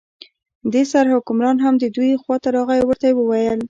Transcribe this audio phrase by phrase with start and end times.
[0.73, 3.59] دې سره حکمران هم د دوی خواته راغی او ورته یې وویل.